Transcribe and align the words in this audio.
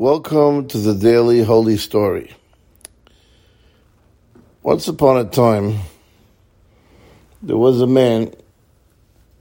Welcome 0.00 0.68
to 0.68 0.78
the 0.78 0.94
Daily 0.94 1.42
Holy 1.42 1.76
Story. 1.76 2.32
Once 4.62 4.86
upon 4.86 5.16
a 5.16 5.24
time, 5.24 5.80
there 7.42 7.56
was 7.56 7.80
a 7.80 7.86
man, 7.88 8.32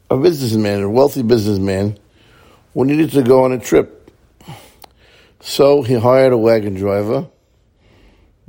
a 0.09 0.17
businessman, 0.17 0.81
a 0.81 0.89
wealthy 0.89 1.21
businessman, 1.21 1.99
who 2.73 2.85
needed 2.85 3.11
to 3.11 3.21
go 3.21 3.43
on 3.43 3.51
a 3.51 3.59
trip. 3.59 4.11
So 5.41 5.83
he 5.83 5.93
hired 5.93 6.33
a 6.33 6.37
wagon 6.39 6.73
driver 6.73 7.27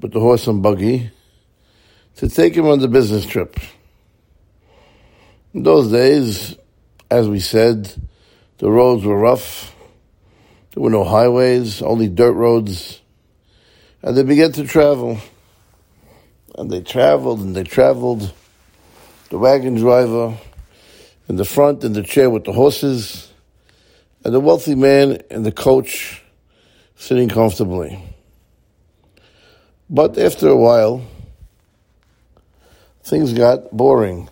with 0.01 0.13
the 0.13 0.21
horse 0.21 0.47
and 0.47 0.63
buggy 0.63 1.11
to 2.17 2.29
take 2.31 2.55
him 2.55 2.69
on 2.69 2.79
the 2.79 2.89
business 2.89 3.27
trip. 3.27 3.61
In 5.53 5.63
those 5.63 5.93
days, 5.93 6.57
as 7.11 7.29
we 7.29 7.41
said, 7.41 7.93
the 8.57 8.71
roads 8.71 9.05
were 9.05 9.19
rough 9.19 9.75
there 10.79 10.85
were 10.85 10.91
no 10.91 11.03
highways, 11.03 11.83
only 11.83 12.07
dirt 12.07 12.35
roads. 12.35 13.01
And 14.01 14.17
they 14.17 14.23
began 14.23 14.53
to 14.53 14.65
travel. 14.65 15.19
And 16.55 16.71
they 16.71 16.83
traveled 16.83 17.41
and 17.41 17.57
they 17.57 17.65
traveled. 17.65 18.33
The 19.31 19.39
wagon 19.39 19.75
driver 19.75 20.39
in 21.29 21.35
the 21.35 21.45
front 21.45 21.83
in 21.83 21.95
the 21.95 22.05
chair 22.05 22.31
with 22.31 22.45
the 22.45 22.53
horses, 22.53 23.33
and 24.23 24.33
the 24.33 24.39
wealthy 24.39 24.77
man 24.77 25.21
in 25.33 25.43
the 25.43 25.51
coach 25.51 26.23
sitting 26.95 27.29
comfortably. 27.29 28.01
But 29.91 30.17
after 30.17 30.47
a 30.47 30.57
while, 30.57 31.03
things 33.03 33.33
got 33.33 33.77
boring. 33.77 34.29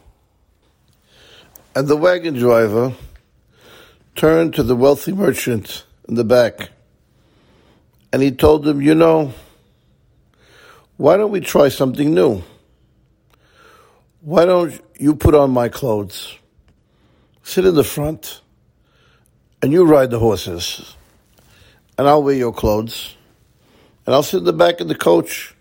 And 1.75 1.89
the 1.89 1.97
wagon 1.97 2.35
driver 2.35 2.95
turned 4.15 4.55
to 4.55 4.63
the 4.63 4.77
wealthy 4.77 5.13
merchant 5.13 5.83
in 6.09 6.15
the 6.15 6.25
back. 6.25 6.71
And 8.13 8.23
he 8.23 8.31
told 8.31 8.65
them, 8.65 8.81
you 8.81 8.95
know, 8.95 9.33
why 10.97 11.17
don't 11.17 11.31
we 11.31 11.41
try 11.41 11.69
something 11.69 12.15
new? 12.15 12.43
Why 14.21 14.45
don't 14.45 14.81
you 14.99 15.15
put 15.15 15.35
on 15.35 15.51
my 15.51 15.69
clothes, 15.69 16.37
sit 17.43 17.67
in 17.67 17.75
the 17.75 17.85
front, 17.85 18.41
and 19.63 19.73
you 19.73 19.85
ride 19.85 20.11
the 20.11 20.19
horses, 20.19 20.95
and 21.99 22.09
I'll 22.09 22.23
wear 22.23 22.35
your 22.35 22.53
clothes, 22.53 23.15
and 24.05 24.15
I'll 24.15 24.23
sit 24.23 24.39
in 24.39 24.45
the 24.45 24.53
back 24.53 24.81
of 24.81 24.89
the 24.89 24.95
coach. 24.95 25.55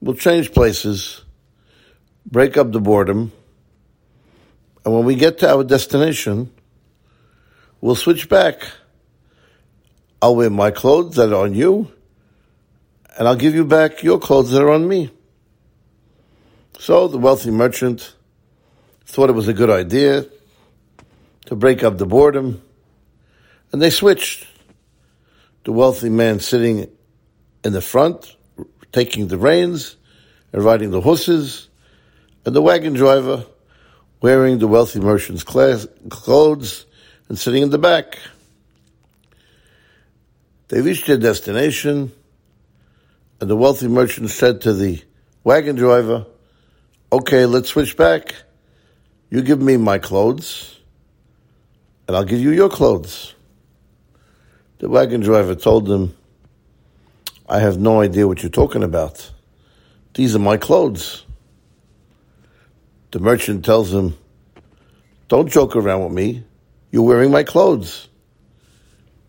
We'll 0.00 0.16
change 0.16 0.52
places, 0.52 1.22
break 2.26 2.56
up 2.56 2.72
the 2.72 2.80
boredom, 2.80 3.32
and 4.84 4.94
when 4.94 5.04
we 5.04 5.14
get 5.14 5.38
to 5.38 5.50
our 5.50 5.64
destination, 5.64 6.50
we'll 7.80 7.94
switch 7.94 8.28
back 8.28 8.62
I'll 10.22 10.36
wear 10.36 10.50
my 10.50 10.70
clothes 10.70 11.16
that 11.16 11.32
are 11.32 11.44
on 11.44 11.54
you, 11.54 11.92
and 13.16 13.28
I'll 13.28 13.36
give 13.36 13.54
you 13.54 13.64
back 13.64 14.02
your 14.02 14.18
clothes 14.18 14.50
that 14.50 14.62
are 14.62 14.70
on 14.70 14.88
me. 14.88 15.10
So 16.78 17.08
the 17.08 17.18
wealthy 17.18 17.50
merchant 17.50 18.14
thought 19.06 19.30
it 19.30 19.34
was 19.34 19.48
a 19.48 19.52
good 19.52 19.70
idea 19.70 20.26
to 21.46 21.54
break 21.54 21.82
up 21.82 21.98
the 21.98 22.06
boredom, 22.06 22.62
and 23.72 23.80
they 23.80 23.90
switched. 23.90 24.46
The 25.64 25.72
wealthy 25.72 26.10
man 26.10 26.40
sitting 26.40 26.90
in 27.64 27.72
the 27.72 27.80
front, 27.80 28.36
taking 28.92 29.28
the 29.28 29.38
reins 29.38 29.96
and 30.52 30.62
riding 30.62 30.90
the 30.90 31.00
horses, 31.00 31.68
and 32.44 32.54
the 32.54 32.60
wagon 32.60 32.92
driver 32.92 33.46
wearing 34.20 34.58
the 34.58 34.68
wealthy 34.68 35.00
merchant's 35.00 35.42
clothes 35.42 36.86
and 37.28 37.38
sitting 37.38 37.62
in 37.62 37.70
the 37.70 37.78
back. 37.78 38.18
They 40.68 40.80
reached 40.80 41.06
their 41.06 41.18
destination, 41.18 42.12
and 43.40 43.50
the 43.50 43.56
wealthy 43.56 43.88
merchant 43.88 44.30
said 44.30 44.62
to 44.62 44.72
the 44.72 45.02
wagon 45.42 45.76
driver, 45.76 46.26
Okay, 47.12 47.46
let's 47.46 47.68
switch 47.68 47.96
back. 47.96 48.34
You 49.30 49.42
give 49.42 49.60
me 49.60 49.76
my 49.76 49.98
clothes, 49.98 50.78
and 52.08 52.16
I'll 52.16 52.24
give 52.24 52.40
you 52.40 52.50
your 52.50 52.68
clothes. 52.68 53.34
The 54.78 54.88
wagon 54.88 55.20
driver 55.20 55.54
told 55.54 55.90
him, 55.90 56.16
I 57.48 57.58
have 57.58 57.78
no 57.78 58.00
idea 58.00 58.26
what 58.26 58.42
you're 58.42 58.50
talking 58.50 58.82
about. 58.82 59.30
These 60.14 60.34
are 60.34 60.40
my 60.40 60.56
clothes. 60.56 61.24
The 63.10 63.20
merchant 63.20 63.64
tells 63.64 63.92
him, 63.92 64.16
Don't 65.28 65.50
joke 65.50 65.76
around 65.76 66.04
with 66.04 66.12
me. 66.12 66.44
You're 66.90 67.02
wearing 67.02 67.30
my 67.30 67.42
clothes. 67.42 68.08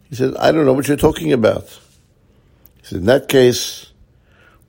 He 0.09 0.16
said, 0.16 0.35
I 0.38 0.51
don't 0.51 0.66
know 0.66 0.73
what 0.73 0.88
you're 0.88 0.97
talking 0.97 1.33
about. 1.33 1.67
He 2.81 2.88
said, 2.88 2.99
in 2.99 3.05
that 3.05 3.27
case, 3.27 3.91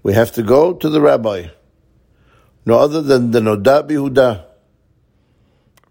we 0.02 0.14
have 0.14 0.32
to 0.32 0.42
go 0.42 0.72
to 0.74 0.88
the 0.88 1.00
rabbi. 1.00 1.48
No 2.64 2.78
other 2.78 3.02
than 3.02 3.30
the 3.30 3.40
Noda 3.40 3.86
BiYehuda, 3.86 4.44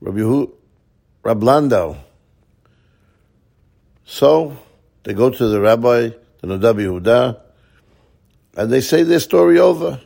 Rabbi 0.01 0.19
Hu, 0.19 0.53
Rab 1.23 1.43
Landau. 1.43 1.95
So, 4.05 4.57
they 5.03 5.13
go 5.13 5.29
to 5.29 5.47
the 5.47 5.61
rabbi, 5.61 6.09
the 6.41 6.47
Noda 6.47 6.73
BiYehuda, 6.73 7.39
and 8.57 8.71
they 8.71 8.81
say 8.81 9.03
their 9.03 9.19
story 9.19 9.59
over. 9.59 10.01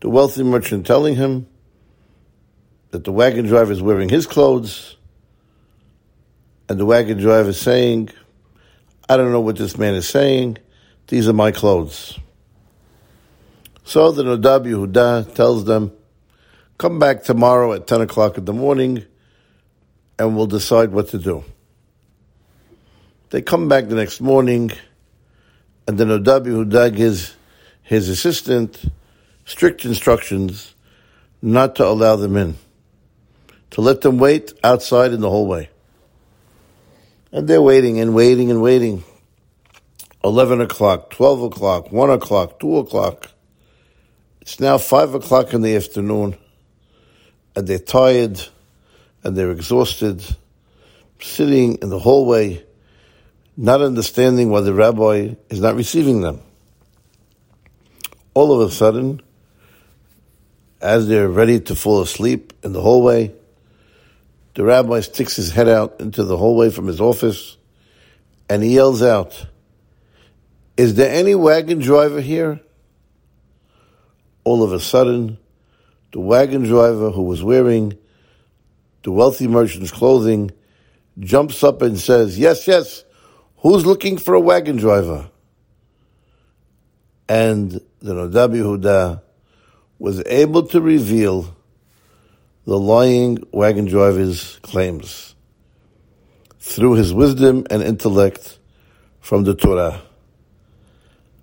The 0.00 0.08
wealthy 0.08 0.42
merchant 0.42 0.86
telling 0.86 1.16
him 1.16 1.46
that 2.90 3.04
the 3.04 3.12
wagon 3.12 3.46
driver 3.46 3.72
is 3.72 3.82
wearing 3.82 4.08
his 4.08 4.26
clothes, 4.26 4.96
and 6.68 6.78
the 6.78 6.86
wagon 6.86 7.18
driver 7.18 7.52
saying, 7.52 8.10
I 9.10 9.16
don't 9.16 9.32
know 9.32 9.40
what 9.40 9.56
this 9.56 9.78
man 9.78 9.94
is 9.94 10.06
saying. 10.06 10.58
These 11.06 11.28
are 11.28 11.32
my 11.32 11.50
clothes. 11.50 12.18
So 13.84 14.12
the 14.12 14.22
Noda 14.22 14.62
BiYehuda 14.62 15.34
tells 15.34 15.64
them, 15.64 15.92
come 16.76 16.98
back 16.98 17.22
tomorrow 17.24 17.72
at 17.72 17.86
10 17.86 18.02
o'clock 18.02 18.36
in 18.36 18.44
the 18.44 18.52
morning 18.52 19.06
and 20.18 20.36
we'll 20.36 20.46
decide 20.46 20.92
what 20.92 21.08
to 21.08 21.18
do. 21.18 21.42
They 23.30 23.40
come 23.40 23.66
back 23.66 23.88
the 23.88 23.94
next 23.94 24.20
morning 24.20 24.72
and 25.86 25.96
the 25.96 26.04
Noda 26.04 26.44
BiYehuda 26.44 26.94
gives 26.94 27.34
his 27.82 28.10
assistant 28.10 28.84
strict 29.46 29.86
instructions 29.86 30.74
not 31.40 31.76
to 31.76 31.86
allow 31.86 32.16
them 32.16 32.36
in, 32.36 32.56
to 33.70 33.80
let 33.80 34.02
them 34.02 34.18
wait 34.18 34.52
outside 34.62 35.14
in 35.14 35.22
the 35.22 35.30
hallway. 35.30 35.70
And 37.32 37.46
they're 37.46 37.62
waiting 37.62 38.00
and 38.00 38.14
waiting 38.14 38.50
and 38.50 38.62
waiting. 38.62 39.04
11 40.24 40.60
o'clock, 40.60 41.10
12 41.10 41.42
o'clock, 41.42 41.92
1 41.92 42.10
o'clock, 42.10 42.58
2 42.58 42.78
o'clock. 42.78 43.30
It's 44.40 44.58
now 44.60 44.78
5 44.78 45.14
o'clock 45.14 45.52
in 45.52 45.60
the 45.60 45.76
afternoon, 45.76 46.36
and 47.54 47.66
they're 47.66 47.78
tired 47.78 48.40
and 49.22 49.36
they're 49.36 49.50
exhausted, 49.50 50.24
sitting 51.20 51.76
in 51.82 51.90
the 51.90 51.98
hallway, 51.98 52.64
not 53.56 53.82
understanding 53.82 54.50
why 54.50 54.60
the 54.60 54.72
rabbi 54.72 55.34
is 55.50 55.60
not 55.60 55.74
receiving 55.74 56.20
them. 56.20 56.40
All 58.34 58.52
of 58.52 58.68
a 58.68 58.72
sudden, 58.72 59.20
as 60.80 61.08
they're 61.08 61.28
ready 61.28 61.60
to 61.60 61.74
fall 61.74 62.00
asleep 62.00 62.52
in 62.62 62.72
the 62.72 62.80
hallway, 62.80 63.32
the 64.58 64.64
rabbi 64.64 64.98
sticks 64.98 65.36
his 65.36 65.52
head 65.52 65.68
out 65.68 66.00
into 66.00 66.24
the 66.24 66.36
hallway 66.36 66.68
from 66.68 66.88
his 66.88 67.00
office 67.00 67.56
and 68.50 68.60
he 68.60 68.74
yells 68.74 69.04
out, 69.04 69.46
Is 70.76 70.96
there 70.96 71.14
any 71.14 71.36
wagon 71.36 71.78
driver 71.78 72.20
here? 72.20 72.58
All 74.42 74.64
of 74.64 74.72
a 74.72 74.80
sudden, 74.80 75.38
the 76.10 76.18
wagon 76.18 76.64
driver 76.64 77.12
who 77.12 77.22
was 77.22 77.40
wearing 77.40 77.96
the 79.04 79.12
wealthy 79.12 79.46
merchant's 79.46 79.92
clothing 79.92 80.50
jumps 81.20 81.62
up 81.62 81.80
and 81.80 81.96
says, 81.96 82.36
Yes, 82.36 82.66
yes, 82.66 83.04
who's 83.58 83.86
looking 83.86 84.18
for 84.18 84.34
a 84.34 84.40
wagon 84.40 84.74
driver? 84.74 85.30
And 87.28 87.80
the 88.00 88.12
Noda 88.12 88.50
BiYehuda 88.50 89.22
was 90.00 90.20
able 90.26 90.64
to 90.64 90.80
reveal 90.80 91.56
the 92.68 92.78
lying 92.78 93.38
wagon 93.50 93.86
driver's 93.86 94.58
claims 94.60 95.34
through 96.60 96.92
his 96.92 97.14
wisdom 97.14 97.66
and 97.70 97.82
intellect 97.82 98.58
from 99.20 99.44
the 99.44 99.54
Torah. 99.54 100.02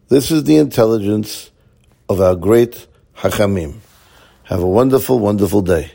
This 0.08 0.30
is 0.30 0.44
the 0.44 0.58
intelligence 0.58 1.50
of 2.08 2.22
our 2.22 2.36
great 2.36 2.86
Hachamim. 3.18 3.80
Have 4.44 4.62
a 4.62 4.68
wonderful, 4.68 5.18
wonderful 5.18 5.64
day. 5.64 5.94